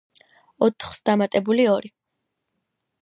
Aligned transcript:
ოთხს 0.67 1.03
დამატებული 1.09 1.67
ორი. 1.75 1.93